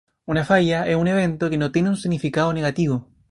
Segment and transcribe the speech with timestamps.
[0.25, 3.07] Una falla es un evento que tiene un significado negativo.